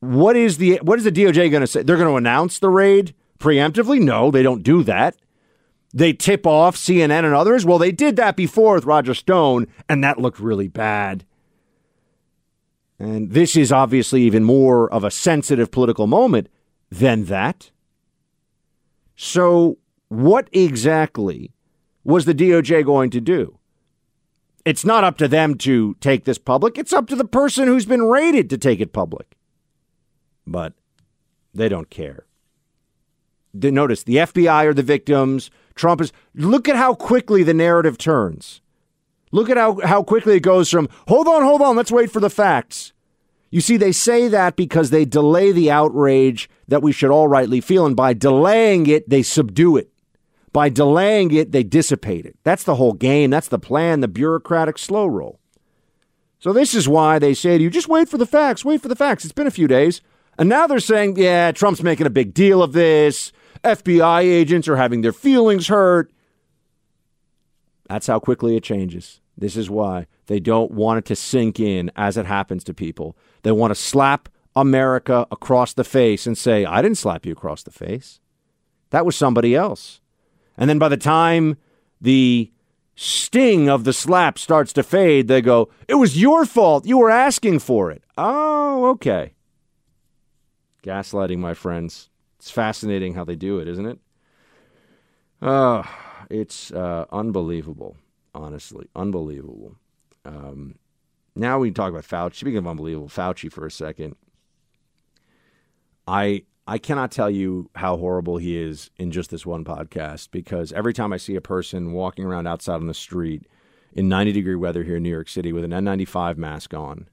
What 0.00 0.34
is 0.36 0.58
the 0.58 0.80
what 0.82 0.98
is 0.98 1.04
the 1.04 1.12
DOJ 1.12 1.50
going 1.50 1.60
to 1.60 1.66
say? 1.68 1.84
They're 1.84 1.96
going 1.96 2.08
to 2.08 2.16
announce 2.16 2.58
the 2.58 2.68
raid 2.68 3.14
preemptively? 3.38 4.00
No, 4.00 4.32
they 4.32 4.42
don't 4.42 4.64
do 4.64 4.82
that. 4.82 5.16
They 5.94 6.12
tip 6.12 6.46
off 6.46 6.76
CNN 6.76 7.24
and 7.24 7.34
others. 7.34 7.64
Well, 7.64 7.78
they 7.78 7.92
did 7.92 8.16
that 8.16 8.36
before 8.36 8.74
with 8.74 8.84
Roger 8.84 9.14
Stone, 9.14 9.68
and 9.88 10.02
that 10.02 10.18
looked 10.18 10.40
really 10.40 10.68
bad. 10.68 11.24
And 12.98 13.30
this 13.30 13.56
is 13.56 13.70
obviously 13.70 14.22
even 14.22 14.44
more 14.44 14.92
of 14.92 15.04
a 15.04 15.10
sensitive 15.10 15.70
political 15.70 16.06
moment 16.06 16.48
than 16.90 17.24
that. 17.24 17.70
So, 19.16 19.78
what 20.08 20.48
exactly 20.52 21.52
was 22.04 22.24
the 22.24 22.34
DOJ 22.34 22.84
going 22.84 23.10
to 23.10 23.20
do? 23.20 23.58
It's 24.64 24.84
not 24.84 25.04
up 25.04 25.16
to 25.18 25.28
them 25.28 25.56
to 25.58 25.94
take 26.00 26.24
this 26.24 26.38
public, 26.38 26.78
it's 26.78 26.92
up 26.92 27.06
to 27.08 27.16
the 27.16 27.24
person 27.24 27.68
who's 27.68 27.86
been 27.86 28.02
raided 28.02 28.50
to 28.50 28.58
take 28.58 28.80
it 28.80 28.92
public. 28.92 29.36
But 30.46 30.74
they 31.54 31.68
don't 31.68 31.90
care. 31.90 32.26
Notice 33.54 34.02
the 34.02 34.16
FBI 34.16 34.64
are 34.66 34.74
the 34.74 34.82
victims. 34.82 35.50
Trump 35.74 36.00
is. 36.00 36.12
Look 36.34 36.68
at 36.68 36.76
how 36.76 36.94
quickly 36.94 37.42
the 37.42 37.54
narrative 37.54 37.96
turns. 37.96 38.60
Look 39.32 39.50
at 39.50 39.56
how, 39.56 39.80
how 39.84 40.02
quickly 40.02 40.36
it 40.36 40.42
goes 40.42 40.70
from, 40.70 40.88
hold 41.08 41.28
on, 41.28 41.42
hold 41.42 41.62
on, 41.62 41.76
let's 41.76 41.92
wait 41.92 42.10
for 42.10 42.20
the 42.20 42.30
facts. 42.30 42.92
You 43.50 43.60
see, 43.60 43.76
they 43.76 43.92
say 43.92 44.28
that 44.28 44.56
because 44.56 44.90
they 44.90 45.04
delay 45.04 45.52
the 45.52 45.70
outrage 45.70 46.50
that 46.68 46.82
we 46.82 46.92
should 46.92 47.10
all 47.10 47.28
rightly 47.28 47.60
feel. 47.60 47.86
And 47.86 47.96
by 47.96 48.12
delaying 48.12 48.86
it, 48.86 49.08
they 49.08 49.22
subdue 49.22 49.76
it. 49.76 49.90
By 50.52 50.68
delaying 50.68 51.32
it, 51.32 51.52
they 51.52 51.62
dissipate 51.62 52.26
it. 52.26 52.36
That's 52.42 52.64
the 52.64 52.76
whole 52.76 52.92
game. 52.92 53.30
That's 53.30 53.48
the 53.48 53.58
plan, 53.58 54.00
the 54.00 54.08
bureaucratic 54.08 54.78
slow 54.78 55.06
roll. 55.06 55.38
So, 56.38 56.52
this 56.52 56.74
is 56.74 56.88
why 56.88 57.18
they 57.18 57.34
say 57.34 57.56
to 57.56 57.64
you, 57.64 57.70
just 57.70 57.88
wait 57.88 58.08
for 58.08 58.18
the 58.18 58.26
facts, 58.26 58.64
wait 58.64 58.80
for 58.80 58.88
the 58.88 58.96
facts. 58.96 59.24
It's 59.24 59.32
been 59.32 59.46
a 59.46 59.50
few 59.50 59.68
days. 59.68 60.00
And 60.38 60.48
now 60.48 60.66
they're 60.66 60.80
saying, 60.80 61.16
yeah, 61.16 61.52
Trump's 61.52 61.82
making 61.82 62.06
a 62.06 62.10
big 62.10 62.34
deal 62.34 62.62
of 62.62 62.72
this. 62.72 63.32
FBI 63.64 64.22
agents 64.22 64.68
are 64.68 64.76
having 64.76 65.00
their 65.00 65.12
feelings 65.12 65.68
hurt. 65.68 66.12
That's 67.88 68.06
how 68.06 68.18
quickly 68.18 68.56
it 68.56 68.62
changes. 68.62 69.20
This 69.38 69.56
is 69.56 69.70
why 69.70 70.06
they 70.26 70.40
don't 70.40 70.72
want 70.72 70.98
it 70.98 71.04
to 71.06 71.16
sink 71.16 71.60
in 71.60 71.90
as 71.94 72.16
it 72.16 72.26
happens 72.26 72.64
to 72.64 72.74
people. 72.74 73.16
They 73.42 73.52
want 73.52 73.70
to 73.70 73.74
slap 73.74 74.28
America 74.54 75.26
across 75.30 75.74
the 75.74 75.84
face 75.84 76.26
and 76.26 76.36
say, 76.36 76.64
I 76.64 76.82
didn't 76.82 76.98
slap 76.98 77.26
you 77.26 77.32
across 77.32 77.62
the 77.62 77.70
face. 77.70 78.20
That 78.90 79.04
was 79.04 79.14
somebody 79.14 79.54
else. 79.54 80.00
And 80.56 80.70
then 80.70 80.78
by 80.78 80.88
the 80.88 80.96
time 80.96 81.58
the 82.00 82.50
sting 82.94 83.68
of 83.68 83.84
the 83.84 83.92
slap 83.92 84.38
starts 84.38 84.72
to 84.72 84.82
fade, 84.82 85.28
they 85.28 85.42
go, 85.42 85.68
It 85.86 85.96
was 85.96 86.20
your 86.20 86.46
fault. 86.46 86.86
You 86.86 86.98
were 86.98 87.10
asking 87.10 87.58
for 87.58 87.90
it. 87.90 88.02
Oh, 88.16 88.86
okay. 88.92 89.34
Gaslighting, 90.82 91.38
my 91.38 91.52
friends. 91.52 92.08
It's 92.38 92.50
fascinating 92.50 93.14
how 93.14 93.24
they 93.24 93.36
do 93.36 93.58
it, 93.58 93.68
isn't 93.68 93.86
it? 93.86 93.98
Uh, 95.42 95.82
it's 96.30 96.70
uh, 96.72 97.06
unbelievable, 97.10 97.96
honestly. 98.34 98.88
Unbelievable. 98.94 99.76
Um, 100.24 100.76
now 101.34 101.58
we 101.58 101.70
talk 101.70 101.90
about 101.90 102.04
Fauci. 102.04 102.36
Speaking 102.36 102.58
of 102.58 102.66
unbelievable, 102.66 103.08
Fauci 103.08 103.50
for 103.50 103.66
a 103.66 103.70
second. 103.70 104.16
I 106.08 106.44
I 106.66 106.78
cannot 106.78 107.12
tell 107.12 107.30
you 107.30 107.70
how 107.76 107.96
horrible 107.96 108.38
he 108.38 108.56
is 108.56 108.90
in 108.96 109.12
just 109.12 109.30
this 109.30 109.46
one 109.46 109.64
podcast 109.64 110.30
because 110.32 110.72
every 110.72 110.92
time 110.92 111.12
I 111.12 111.16
see 111.16 111.36
a 111.36 111.40
person 111.40 111.92
walking 111.92 112.24
around 112.24 112.48
outside 112.48 112.76
on 112.76 112.88
the 112.88 112.94
street 112.94 113.46
in 113.92 114.08
90 114.08 114.32
degree 114.32 114.56
weather 114.56 114.82
here 114.82 114.96
in 114.96 115.04
New 115.04 115.10
York 115.10 115.28
City 115.28 115.52
with 115.52 115.64
an 115.64 115.70
N95 115.70 116.36
mask 116.36 116.74
on, 116.74 117.08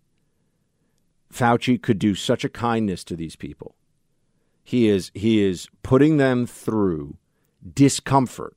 Fauci 1.31 1.81
could 1.81 1.99
do 1.99 2.15
such 2.15 2.43
a 2.43 2.49
kindness 2.49 3.03
to 3.03 3.15
these 3.15 3.35
people. 3.35 3.75
He 4.63 4.87
is 4.87 5.11
he 5.13 5.41
is 5.43 5.67
putting 5.83 6.17
them 6.17 6.45
through 6.47 7.17
discomfort. 7.73 8.55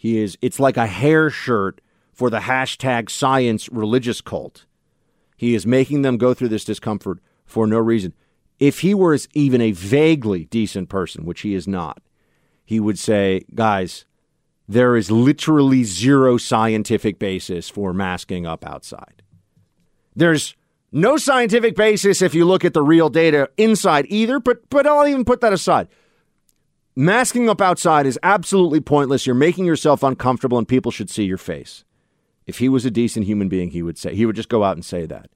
He 0.00 0.16
is 0.16 0.38
it's 0.40 0.58
like 0.58 0.78
a 0.78 0.86
hair 0.86 1.28
shirt 1.28 1.82
for 2.10 2.30
the 2.30 2.38
hashtag 2.38 3.10
science 3.10 3.68
religious 3.68 4.22
cult. 4.22 4.64
He 5.36 5.54
is 5.54 5.66
making 5.66 6.00
them 6.00 6.16
go 6.16 6.32
through 6.32 6.48
this 6.48 6.64
discomfort 6.64 7.18
for 7.44 7.66
no 7.66 7.78
reason. 7.78 8.14
If 8.58 8.80
he 8.80 8.94
were 8.94 9.18
even 9.34 9.60
a 9.60 9.72
vaguely 9.72 10.46
decent 10.46 10.88
person, 10.88 11.26
which 11.26 11.42
he 11.42 11.52
is 11.52 11.68
not, 11.68 12.00
he 12.64 12.80
would 12.80 12.98
say, 12.98 13.44
guys, 13.54 14.06
there 14.66 14.96
is 14.96 15.10
literally 15.10 15.84
zero 15.84 16.38
scientific 16.38 17.18
basis 17.18 17.68
for 17.68 17.92
masking 17.92 18.46
up 18.46 18.66
outside. 18.66 19.22
There's 20.16 20.56
no 20.90 21.18
scientific 21.18 21.76
basis 21.76 22.22
if 22.22 22.34
you 22.34 22.46
look 22.46 22.64
at 22.64 22.72
the 22.72 22.82
real 22.82 23.10
data 23.10 23.50
inside 23.58 24.06
either, 24.08 24.40
but 24.40 24.70
but 24.70 24.86
I'll 24.86 25.06
even 25.06 25.26
put 25.26 25.42
that 25.42 25.52
aside. 25.52 25.88
Masking 26.96 27.48
up 27.48 27.60
outside 27.60 28.06
is 28.06 28.18
absolutely 28.22 28.80
pointless. 28.80 29.26
You're 29.26 29.34
making 29.34 29.64
yourself 29.64 30.02
uncomfortable 30.02 30.58
and 30.58 30.66
people 30.66 30.90
should 30.90 31.10
see 31.10 31.24
your 31.24 31.38
face. 31.38 31.84
If 32.46 32.58
he 32.58 32.68
was 32.68 32.84
a 32.84 32.90
decent 32.90 33.26
human 33.26 33.48
being, 33.48 33.70
he 33.70 33.82
would 33.82 33.96
say 33.96 34.14
he 34.14 34.26
would 34.26 34.36
just 34.36 34.48
go 34.48 34.64
out 34.64 34.76
and 34.76 34.84
say 34.84 35.06
that. 35.06 35.30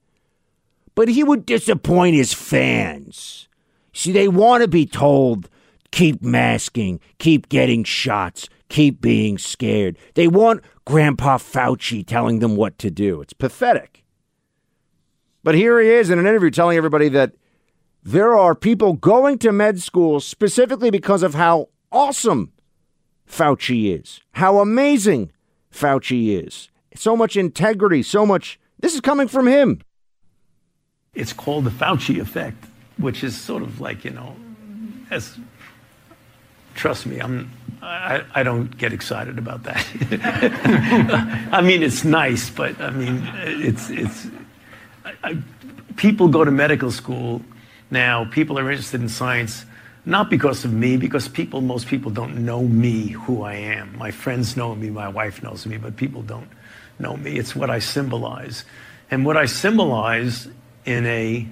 But 0.95 1.09
he 1.09 1.23
would 1.23 1.45
disappoint 1.45 2.15
his 2.15 2.33
fans. 2.33 3.47
See, 3.93 4.11
they 4.11 4.27
want 4.27 4.61
to 4.61 4.67
be 4.67 4.85
told 4.85 5.49
keep 5.91 6.21
masking, 6.21 6.99
keep 7.19 7.47
getting 7.47 7.85
shots, 7.85 8.49
keep 8.67 8.99
being 8.99 9.37
scared. 9.37 9.97
They 10.15 10.27
want 10.27 10.61
Grandpa 10.83 11.37
Fauci 11.37 12.05
telling 12.05 12.39
them 12.39 12.57
what 12.57 12.77
to 12.79 12.91
do. 12.91 13.21
It's 13.21 13.33
pathetic. 13.33 14.03
But 15.43 15.55
here 15.55 15.79
he 15.79 15.89
is 15.89 16.09
in 16.09 16.19
an 16.19 16.27
interview 16.27 16.49
telling 16.49 16.75
everybody 16.75 17.07
that 17.09 17.33
there 18.05 18.37
are 18.37 18.53
people 18.53 18.93
going 18.93 19.39
to 19.39 19.51
med 19.51 19.81
school 19.81 20.19
specifically 20.19 20.91
because 20.91 21.23
of 21.23 21.33
how 21.33 21.69
awesome 21.91 22.53
Fauci 23.27 23.99
is, 23.99 24.21
how 24.33 24.59
amazing 24.59 25.31
Fauci 25.73 26.39
is. 26.45 26.69
So 26.95 27.17
much 27.17 27.35
integrity, 27.35 28.03
so 28.03 28.23
much. 28.23 28.59
This 28.79 28.93
is 28.93 29.01
coming 29.01 29.27
from 29.27 29.47
him. 29.47 29.81
It's 31.15 31.33
called 31.33 31.63
the 31.63 31.71
Fauci 31.71 32.21
effect, 32.21 32.63
which 32.97 33.23
is 33.23 33.35
sort 33.35 33.63
of 33.63 33.81
like, 33.81 34.05
you 34.05 34.11
know, 34.11 34.35
as 35.09 35.37
trust 36.75 37.07
me, 37.07 37.19
I'm 37.19 37.51
I, 37.81 38.23
I 38.35 38.43
don't 38.43 38.77
get 38.77 38.93
excited 38.93 39.39
about 39.39 39.63
that. 39.63 39.83
I 41.51 41.61
mean, 41.61 41.81
it's 41.81 42.03
nice, 42.03 42.51
but 42.51 42.79
I 42.79 42.91
mean, 42.91 43.27
it's 43.35 43.89
it's 43.89 44.27
I, 45.23 45.37
people 45.95 46.27
go 46.27 46.45
to 46.45 46.51
medical 46.51 46.91
school 46.91 47.41
now. 47.95 48.25
People 48.25 48.59
are 48.59 48.69
interested 48.69 49.01
in 49.01 49.09
science, 49.09 49.65
not 50.05 50.29
because 50.29 50.65
of 50.65 50.71
me, 50.71 50.97
because 50.97 51.27
people, 51.27 51.61
most 51.61 51.87
people 51.87 52.11
don't 52.11 52.45
know 52.45 52.61
me, 52.61 53.07
who 53.07 53.41
I 53.41 53.53
am. 53.53 53.97
My 53.97 54.11
friends 54.11 54.55
know 54.55 54.75
me, 54.75 54.91
my 54.91 55.07
wife 55.07 55.41
knows 55.41 55.65
me, 55.65 55.77
but 55.77 55.95
people 55.95 56.21
don't 56.21 56.49
know 56.99 57.15
me. 57.15 57.39
It's 57.39 57.55
what 57.55 57.71
I 57.71 57.79
symbolize, 57.79 58.65
and 59.09 59.25
what 59.25 59.37
I 59.37 59.45
symbolize 59.47 60.47
in 60.85 61.05
a 61.07 61.47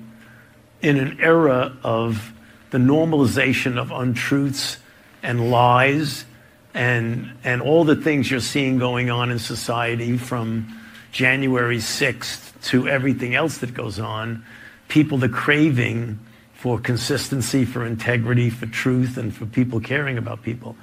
in 0.82 0.98
an 0.98 1.20
era 1.22 1.76
of 1.82 2.34
the 2.72 2.78
normalization 2.78 3.78
of 3.78 3.92
untruths 3.92 4.78
and 5.24 5.50
lies 5.50 6.26
and 6.74 7.32
and 7.44 7.62
all 7.62 7.86
the 7.86 7.96
things 7.96 8.30
you're 8.30 8.42
seeing 8.42 8.78
going 8.78 9.10
on 9.10 9.32
in 9.32 9.40
society 9.40 10.18
from 10.18 10.68
January 11.14 11.78
6th 11.78 12.52
to 12.64 12.88
everything 12.88 13.34
else 13.34 13.60
that 13.60 13.74
goes 13.74 14.00
on, 14.00 14.44
people 14.90 15.18
the 15.18 15.30
craving 15.30 16.20
for 16.64 16.80
consistency, 16.80 17.66
for 17.66 17.86
integrity, 17.86 18.50
for 18.50 18.68
truth, 18.68 19.18
and 19.18 19.36
for 19.36 19.46
people 19.46 19.82
caring 19.82 20.18
about 20.18 20.42
people. 20.44 20.78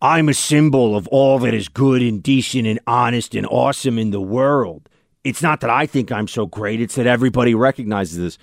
I'm 0.00 0.30
a 0.30 0.34
symbol 0.34 0.96
of 0.96 1.06
all 1.08 1.38
that 1.40 1.52
is 1.52 1.68
good 1.68 2.00
and 2.00 2.22
decent 2.22 2.66
and 2.66 2.80
honest 2.86 3.34
and 3.34 3.46
awesome 3.46 3.98
in 3.98 4.12
the 4.12 4.22
world. 4.22 4.88
It's 5.24 5.42
not 5.42 5.60
that 5.60 5.68
I 5.68 5.84
think 5.84 6.10
I'm 6.10 6.26
so 6.26 6.46
great, 6.46 6.80
it's 6.80 6.94
that 6.94 7.06
everybody 7.06 7.54
recognizes 7.54 8.16
this. 8.16 8.38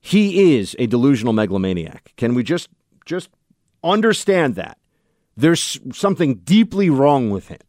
He 0.00 0.56
is 0.56 0.74
a 0.76 0.88
delusional 0.88 1.32
megalomaniac. 1.32 2.12
Can 2.16 2.34
we 2.34 2.42
just 2.42 2.68
just 3.04 3.30
understand 3.84 4.56
that? 4.56 4.76
There's 5.36 5.78
something 5.92 6.38
deeply 6.38 6.90
wrong 6.90 7.30
with 7.30 7.46
him. 7.46 7.60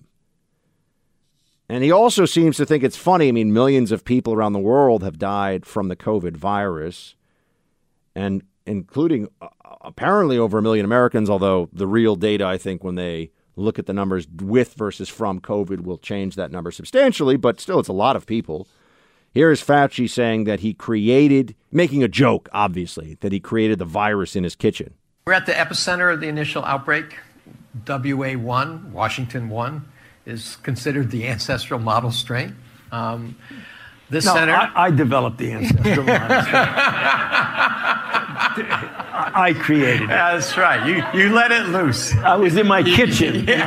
And 1.69 1.83
he 1.83 1.91
also 1.91 2.25
seems 2.25 2.57
to 2.57 2.65
think 2.65 2.83
it's 2.83 2.97
funny. 2.97 3.27
I 3.27 3.31
mean, 3.31 3.53
millions 3.53 3.91
of 3.91 4.03
people 4.03 4.33
around 4.33 4.53
the 4.53 4.59
world 4.59 5.03
have 5.03 5.19
died 5.19 5.67
from 5.67 5.87
the 5.87 5.95
COVID 5.95 6.35
virus, 6.35 7.13
and 8.17 8.41
including 8.65 9.27
uh, 9.41 9.47
apparently 9.81 10.39
over 10.39 10.57
a 10.57 10.61
million 10.61 10.83
Americans, 10.83 11.29
although 11.29 11.69
the 11.71 11.85
real 11.85 12.15
data, 12.15 12.45
I 12.45 12.57
think, 12.57 12.83
when 12.83 12.95
they 12.95 13.31
look 13.55 13.77
at 13.77 13.85
the 13.85 13.93
numbers 13.93 14.27
with 14.41 14.73
versus 14.73 15.07
from 15.07 15.39
COVID, 15.39 15.81
will 15.81 15.99
change 15.99 16.35
that 16.35 16.51
number 16.51 16.71
substantially, 16.71 17.37
but 17.37 17.61
still, 17.61 17.79
it's 17.79 17.87
a 17.87 17.93
lot 17.93 18.15
of 18.15 18.25
people. 18.25 18.67
Here 19.33 19.51
is 19.51 19.61
Fauci 19.61 20.09
saying 20.09 20.45
that 20.45 20.61
he 20.61 20.73
created, 20.73 21.55
making 21.71 22.03
a 22.03 22.07
joke, 22.07 22.49
obviously, 22.53 23.17
that 23.21 23.31
he 23.31 23.39
created 23.39 23.77
the 23.77 23.85
virus 23.85 24.35
in 24.35 24.43
his 24.43 24.55
kitchen. 24.55 24.95
We're 25.27 25.33
at 25.33 25.45
the 25.45 25.51
epicenter 25.51 26.11
of 26.11 26.19
the 26.19 26.27
initial 26.27 26.65
outbreak. 26.65 27.17
WA1, 27.83 28.89
Washington 28.89 29.49
1, 29.49 29.87
is 30.25 30.55
considered 30.57 31.11
the 31.11 31.27
ancestral 31.27 31.79
model 31.79 32.11
strain. 32.11 32.55
Um, 32.91 33.37
this 34.09 34.25
no, 34.25 34.33
center. 34.33 34.53
I, 34.53 34.71
I 34.85 34.91
developed 34.91 35.37
the 35.37 35.51
ancestral 35.51 36.05
model. 36.05 36.37
I 38.59 39.53
created 39.59 40.03
it. 40.03 40.07
That's 40.07 40.57
right. 40.57 40.85
You 40.87 41.03
you 41.19 41.33
let 41.33 41.51
it 41.51 41.67
loose. 41.67 42.15
I 42.17 42.35
was 42.35 42.55
in 42.57 42.67
my 42.67 42.83
kitchen. 42.95 43.47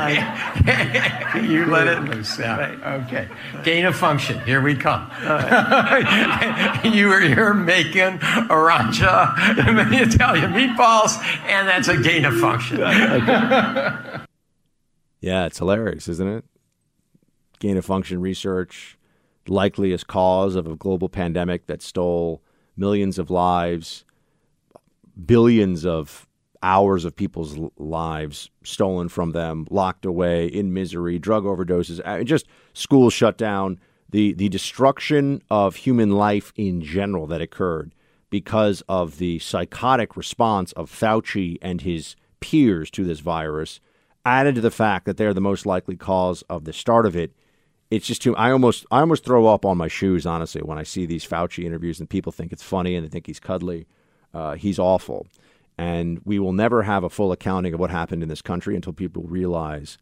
Yeah. 0.61 1.37
you 1.41 1.65
let 1.65 1.87
it 1.87 1.99
loose. 2.03 2.37
Yeah. 2.37 2.57
Right. 2.57 3.03
Okay. 3.05 3.27
Gain 3.63 3.85
of 3.85 3.95
function. 3.95 4.39
Here 4.41 4.61
we 4.61 4.75
come. 4.75 5.09
you 6.83 7.07
were 7.07 7.21
here 7.21 7.53
making 7.53 8.19
arancia, 8.49 9.33
and 9.65 9.75
many 9.75 9.97
Italian 9.97 10.51
meatballs, 10.53 11.17
and 11.47 11.67
that's 11.67 11.87
a 11.87 11.97
gain 11.97 12.25
of 12.25 12.37
function. 12.37 12.77
yeah, 15.19 15.45
it's 15.45 15.57
hilarious, 15.57 16.07
isn't 16.07 16.27
it? 16.27 16.45
Gain 17.59 17.77
of 17.77 17.85
function 17.85 18.21
research, 18.21 18.97
likeliest 19.47 20.07
cause 20.07 20.55
of 20.55 20.67
a 20.67 20.75
global 20.75 21.09
pandemic 21.09 21.67
that 21.67 21.81
stole 21.81 22.41
millions 22.77 23.19
of 23.19 23.29
lives 23.29 24.05
billions 25.25 25.85
of 25.85 26.27
hours 26.63 27.05
of 27.05 27.15
people's 27.15 27.57
lives 27.77 28.49
stolen 28.63 29.09
from 29.09 29.31
them, 29.31 29.67
locked 29.69 30.05
away 30.05 30.45
in 30.45 30.73
misery, 30.73 31.17
drug 31.17 31.43
overdoses, 31.43 31.99
uh, 32.05 32.23
just 32.23 32.47
schools 32.73 33.13
shut 33.13 33.37
down, 33.37 33.79
the 34.09 34.33
the 34.33 34.49
destruction 34.49 35.41
of 35.49 35.77
human 35.77 36.11
life 36.11 36.51
in 36.55 36.81
general 36.81 37.25
that 37.27 37.41
occurred 37.41 37.93
because 38.29 38.81
of 38.87 39.17
the 39.17 39.39
psychotic 39.39 40.15
response 40.15 40.71
of 40.73 40.89
Fauci 40.89 41.57
and 41.61 41.81
his 41.81 42.15
peers 42.39 42.89
to 42.91 43.03
this 43.03 43.19
virus, 43.19 43.79
added 44.25 44.55
to 44.55 44.61
the 44.61 44.71
fact 44.71 45.05
that 45.05 45.17
they're 45.17 45.33
the 45.33 45.41
most 45.41 45.65
likely 45.65 45.95
cause 45.95 46.41
of 46.43 46.65
the 46.65 46.73
start 46.73 47.05
of 47.05 47.15
it. 47.15 47.33
It's 47.91 48.07
just 48.07 48.21
too. 48.21 48.35
I 48.37 48.51
almost 48.51 48.85
I 48.89 49.01
almost 49.01 49.25
throw 49.25 49.47
up 49.47 49.65
on 49.65 49.77
my 49.77 49.89
shoes 49.89 50.25
honestly 50.25 50.61
when 50.61 50.77
I 50.77 50.83
see 50.83 51.05
these 51.05 51.27
Fauci 51.27 51.65
interviews 51.65 51.99
and 51.99 52.09
people 52.09 52.31
think 52.31 52.53
it's 52.53 52.63
funny 52.63 52.95
and 52.95 53.05
they 53.05 53.09
think 53.09 53.27
he's 53.27 53.39
cuddly. 53.39 53.85
Uh, 54.33 54.55
he's 54.55 54.79
awful. 54.79 55.27
And 55.77 56.21
we 56.23 56.39
will 56.39 56.53
never 56.53 56.83
have 56.83 57.03
a 57.03 57.09
full 57.09 57.31
accounting 57.31 57.73
of 57.73 57.79
what 57.79 57.91
happened 57.91 58.23
in 58.23 58.29
this 58.29 58.41
country 58.41 58.75
until 58.75 58.93
people 58.93 59.23
realize 59.23 59.97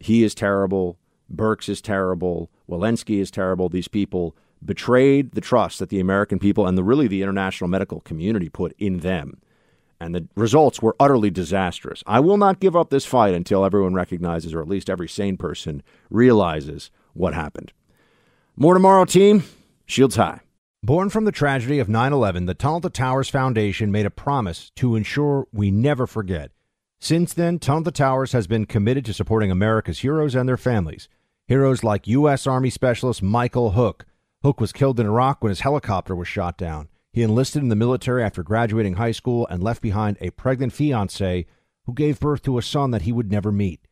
he 0.00 0.24
is 0.24 0.34
terrible, 0.34 0.98
Birx 1.32 1.68
is 1.68 1.80
terrible, 1.80 2.50
Walensky 2.68 3.20
is 3.20 3.30
terrible. 3.30 3.68
These 3.68 3.88
people 3.88 4.34
betrayed 4.64 5.32
the 5.32 5.40
trust 5.40 5.78
that 5.78 5.90
the 5.90 6.00
American 6.00 6.38
people 6.38 6.66
and 6.66 6.76
the 6.76 6.82
really 6.82 7.06
the 7.06 7.22
international 7.22 7.68
medical 7.68 8.00
community 8.00 8.48
put 8.48 8.74
in 8.78 8.98
them. 8.98 9.40
And 10.00 10.14
the 10.14 10.28
results 10.36 10.80
were 10.80 10.96
utterly 10.98 11.30
disastrous. 11.30 12.02
I 12.06 12.20
will 12.20 12.36
not 12.36 12.60
give 12.60 12.76
up 12.76 12.90
this 12.90 13.04
fight 13.04 13.34
until 13.34 13.64
everyone 13.64 13.94
recognizes, 13.94 14.54
or 14.54 14.60
at 14.60 14.68
least 14.68 14.88
every 14.88 15.08
sane 15.08 15.36
person 15.36 15.82
realizes, 16.10 16.90
what 17.18 17.34
happened. 17.34 17.72
More 18.56 18.74
tomorrow, 18.74 19.04
team. 19.04 19.44
Shields 19.86 20.16
high. 20.16 20.40
Born 20.82 21.10
from 21.10 21.24
the 21.24 21.32
tragedy 21.32 21.80
of 21.80 21.88
9 21.88 22.12
11, 22.12 22.46
the 22.46 22.54
Tunnel 22.54 22.80
to 22.82 22.90
Towers 22.90 23.28
Foundation 23.28 23.90
made 23.90 24.06
a 24.06 24.10
promise 24.10 24.70
to 24.76 24.94
ensure 24.94 25.48
we 25.52 25.70
never 25.70 26.06
forget. 26.06 26.52
Since 27.00 27.34
then, 27.34 27.58
Tunnel 27.58 27.84
to 27.84 27.90
Towers 27.90 28.32
has 28.32 28.46
been 28.46 28.64
committed 28.64 29.04
to 29.06 29.14
supporting 29.14 29.50
America's 29.50 30.00
heroes 30.00 30.34
and 30.34 30.48
their 30.48 30.56
families. 30.56 31.08
Heroes 31.46 31.82
like 31.82 32.06
U.S. 32.06 32.46
Army 32.46 32.70
Specialist 32.70 33.22
Michael 33.22 33.72
Hook. 33.72 34.06
Hook 34.44 34.60
was 34.60 34.72
killed 34.72 35.00
in 35.00 35.06
Iraq 35.06 35.42
when 35.42 35.50
his 35.50 35.60
helicopter 35.60 36.14
was 36.14 36.28
shot 36.28 36.56
down. 36.56 36.88
He 37.12 37.22
enlisted 37.22 37.62
in 37.62 37.70
the 37.70 37.74
military 37.74 38.22
after 38.22 38.44
graduating 38.44 38.94
high 38.94 39.12
school 39.12 39.46
and 39.48 39.62
left 39.62 39.82
behind 39.82 40.18
a 40.20 40.30
pregnant 40.30 40.72
fiancee 40.72 41.46
who 41.86 41.94
gave 41.94 42.20
birth 42.20 42.42
to 42.42 42.58
a 42.58 42.62
son 42.62 42.92
that 42.92 43.02
he 43.02 43.12
would 43.12 43.32
never 43.32 43.50
meet. 43.50 43.87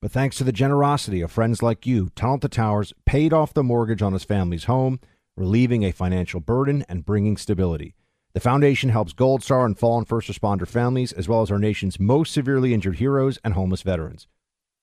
But 0.00 0.12
thanks 0.12 0.36
to 0.36 0.44
the 0.44 0.52
generosity 0.52 1.20
of 1.20 1.32
friends 1.32 1.62
like 1.62 1.86
you, 1.86 2.10
Tunnel 2.14 2.38
to 2.40 2.48
Towers 2.48 2.92
paid 3.04 3.32
off 3.32 3.52
the 3.52 3.64
mortgage 3.64 4.02
on 4.02 4.12
his 4.12 4.24
family's 4.24 4.64
home 4.64 5.00
relieving 5.38 5.84
a 5.84 5.92
financial 5.92 6.40
burden 6.40 6.84
and 6.88 7.06
bringing 7.06 7.36
stability. 7.36 7.94
The 8.34 8.40
foundation 8.40 8.90
helps 8.90 9.12
Gold 9.12 9.42
Star 9.42 9.64
and 9.64 9.78
fallen 9.78 10.04
first 10.04 10.28
responder 10.28 10.66
families, 10.66 11.12
as 11.12 11.28
well 11.28 11.42
as 11.42 11.50
our 11.50 11.58
nation's 11.58 11.98
most 11.98 12.32
severely 12.32 12.74
injured 12.74 12.96
heroes 12.96 13.38
and 13.44 13.54
homeless 13.54 13.82
veterans. 13.82 14.26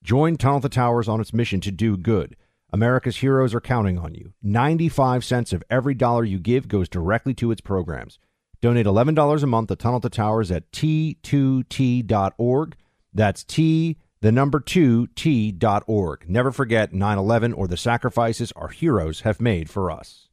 Join 0.03 0.37
Tunnel 0.37 0.61
the 0.61 0.69
Towers 0.69 1.07
on 1.07 1.21
its 1.21 1.33
mission 1.33 1.61
to 1.61 1.71
do 1.71 1.97
good. 1.97 2.35
America's 2.71 3.17
heroes 3.17 3.53
are 3.53 3.61
counting 3.61 3.97
on 3.97 4.15
you. 4.15 4.33
95 4.41 5.23
cents 5.23 5.53
of 5.53 5.63
every 5.69 5.93
dollar 5.93 6.23
you 6.23 6.39
give 6.39 6.67
goes 6.67 6.89
directly 6.89 7.33
to 7.35 7.51
its 7.51 7.61
programs. 7.61 8.17
Donate 8.61 8.85
$11 8.85 9.43
a 9.43 9.47
month 9.47 9.69
to 9.69 9.75
Tunnel 9.75 10.01
to 10.01 10.09
Towers 10.09 10.51
at 10.51 10.71
t2t.org. 10.71 12.75
That's 13.13 13.43
T, 13.43 13.97
the 14.25 14.31
number 14.31 14.59
2, 14.59 15.07
t.org. 15.15 16.27
Never 16.27 16.51
forget 16.51 16.91
9 16.91 17.17
11 17.19 17.53
or 17.53 17.67
the 17.67 17.77
sacrifices 17.77 18.51
our 18.53 18.69
heroes 18.69 19.21
have 19.21 19.39
made 19.39 19.69
for 19.69 19.91
us. 19.91 20.29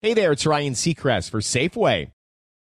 Hey 0.00 0.14
there, 0.14 0.32
it's 0.32 0.46
Ryan 0.46 0.72
Seacrest 0.72 1.28
for 1.28 1.40
Safeway. 1.40 2.12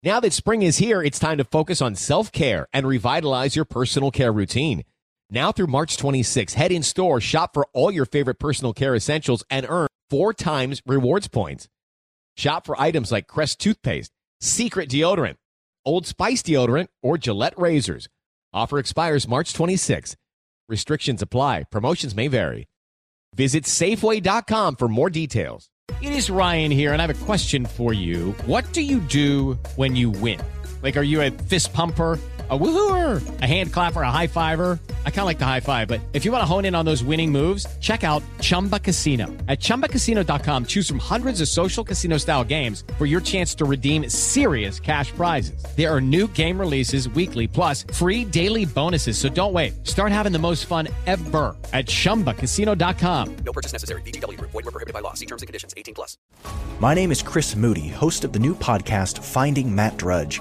Now 0.05 0.21
that 0.21 0.33
spring 0.33 0.63
is 0.63 0.79
here, 0.79 1.03
it's 1.03 1.19
time 1.19 1.39
to 1.39 1.45
focus 1.45 1.83
on 1.83 1.97
self 1.97 2.31
care 2.31 2.69
and 2.73 2.87
revitalize 2.87 3.57
your 3.57 3.65
personal 3.65 4.13
care 4.13 4.33
routine. 4.33 4.85
Now 5.29 5.51
through 5.51 5.67
March 5.67 5.97
26, 5.97 6.55
head 6.55 6.71
in 6.71 6.85
store, 6.85 7.21
shop 7.21 7.53
for 7.53 7.67
all 7.73 7.91
your 7.91 8.07
favorite 8.07 8.39
personal 8.39 8.73
care 8.73 8.95
essentials, 8.95 9.43
and 9.51 9.67
earn 9.69 9.89
four 10.09 10.33
times 10.33 10.83
rewards 10.87 11.27
points. 11.27 11.69
Shop 12.37 12.65
for 12.65 12.81
items 12.81 13.11
like 13.11 13.27
Crest 13.27 13.59
toothpaste, 13.59 14.13
Secret 14.41 14.89
deodorant, 14.89 15.35
Old 15.85 16.07
Spice 16.07 16.43
deodorant, 16.45 16.87
or 17.03 17.19
Gillette 17.19 17.59
razors. 17.59 18.09
Offer 18.55 18.79
expires 18.79 19.27
March 19.27 19.55
26. 19.55 20.17
Restrictions 20.69 21.23
apply. 21.23 21.65
Promotions 21.71 22.15
may 22.15 22.29
vary. 22.29 22.69
Visit 23.35 23.65
Safeway.com 23.65 24.77
for 24.77 24.89
more 24.89 25.11
details. 25.11 25.69
It 26.01 26.13
is 26.13 26.31
Ryan 26.31 26.71
here, 26.71 26.93
and 26.93 27.01
I 27.03 27.07
have 27.07 27.23
a 27.23 27.25
question 27.25 27.67
for 27.67 27.93
you. 27.93 28.33
What 28.47 28.73
do 28.73 28.83
you 28.83 29.01
do 29.01 29.55
when 29.77 29.97
you 29.97 30.11
win? 30.11 30.41
Like, 30.83 30.97
are 30.97 31.03
you 31.03 31.23
a 31.23 31.31
fist 31.31 31.73
pumper? 31.73 32.19
A 32.53 32.59
woohooer, 32.59 33.41
a 33.41 33.47
hand 33.47 33.73
clapper, 33.73 34.03
a 34.03 34.11
high 34.11 34.27
fiver. 34.27 34.79
I 35.07 35.11
kind 35.11 35.21
of 35.21 35.27
like 35.27 35.39
the 35.39 35.47
high 35.47 35.61
five, 35.61 35.89
but 35.89 36.01
if 36.13 36.25
you 36.25 36.33
want 36.33 36.43
to 36.43 36.47
hone 36.47 36.65
in 36.65 36.75
on 36.75 36.85
those 36.85 37.03
winning 37.03 37.33
moves, 37.33 37.67
check 37.81 38.05
out 38.05 38.23
Chumba 38.41 38.79
Casino. 38.79 39.27
At 39.49 39.61
ChumbaCasino.com, 39.61 40.67
choose 40.67 40.87
from 40.89 40.99
hundreds 40.99 41.41
of 41.41 41.49
social 41.49 41.85
casino 41.85 42.19
style 42.19 42.45
games 42.45 42.85
for 42.99 43.07
your 43.07 43.21
chance 43.21 43.55
to 43.55 43.65
redeem 43.65 44.09
serious 44.11 44.81
cash 44.81 45.13
prizes. 45.13 45.65
There 45.77 45.89
are 45.89 46.01
new 46.01 46.27
game 46.29 46.59
releases 46.59 47.09
weekly, 47.11 47.47
plus 47.47 47.85
free 47.95 48.25
daily 48.25 48.65
bonuses. 48.65 49.17
So 49.17 49.29
don't 49.29 49.53
wait. 49.53 49.87
Start 49.87 50.11
having 50.11 50.33
the 50.33 50.41
most 50.41 50.67
fun 50.67 50.89
ever 51.07 51.57
at 51.73 51.87
ChumbaCasino.com. 51.87 53.37
No 53.47 53.53
purchase 53.53 53.73
necessary. 53.73 54.03
VGW. 54.03 54.39
Void 54.41 54.55
were 54.55 54.63
prohibited 54.73 54.93
by 54.93 55.01
law. 55.01 55.15
See 55.15 55.27
terms 55.27 55.43
and 55.43 55.47
conditions. 55.47 55.73
18 55.77 55.95
plus. 55.95 56.19
My 56.81 56.93
name 56.93 57.13
is 57.13 57.23
Chris 57.23 57.55
Moody, 57.55 57.89
host 57.89 58.25
of 58.25 58.33
the 58.33 58.39
new 58.39 58.55
podcast, 58.55 59.23
Finding 59.23 59.73
Matt 59.73 59.97
Drudge. 59.97 60.41